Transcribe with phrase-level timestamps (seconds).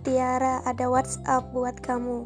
[0.00, 2.24] Tiara ada WhatsApp buat kamu.